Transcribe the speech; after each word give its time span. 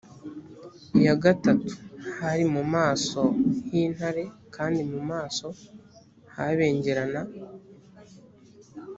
iya 0.99 1.13
gatatu 1.23 1.67
hari 2.21 2.43
mu 2.53 2.63
maso 2.75 3.21
h 3.67 3.69
intare 3.81 4.23
kandi 4.55 4.81
mu 4.91 4.99
maso 5.11 5.47
habengerana 6.35 7.21